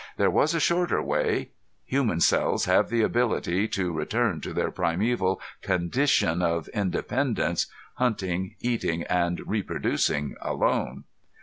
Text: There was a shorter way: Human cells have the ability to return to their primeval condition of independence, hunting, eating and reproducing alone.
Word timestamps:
There 0.17 0.31
was 0.31 0.55
a 0.55 0.59
shorter 0.59 0.99
way: 0.99 1.51
Human 1.85 2.21
cells 2.21 2.65
have 2.65 2.89
the 2.89 3.03
ability 3.03 3.67
to 3.67 3.93
return 3.93 4.41
to 4.41 4.51
their 4.51 4.71
primeval 4.71 5.39
condition 5.61 6.41
of 6.41 6.67
independence, 6.69 7.67
hunting, 7.97 8.55
eating 8.61 9.03
and 9.03 9.41
reproducing 9.45 10.37
alone. 10.41 11.03